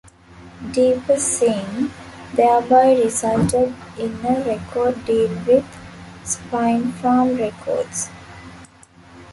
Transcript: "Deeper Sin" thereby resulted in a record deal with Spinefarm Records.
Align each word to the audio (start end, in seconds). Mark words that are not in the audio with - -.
"Deeper 0.71 1.17
Sin" 1.19 1.91
thereby 2.33 2.93
resulted 2.95 3.75
in 3.99 4.15
a 4.25 4.43
record 4.47 5.05
deal 5.05 5.29
with 5.45 5.63
Spinefarm 6.23 7.37
Records. 7.37 8.09